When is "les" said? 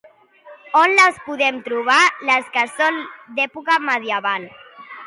0.99-1.19, 2.31-2.51